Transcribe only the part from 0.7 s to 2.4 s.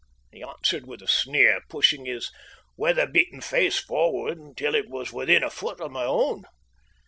with a sneer, pushing his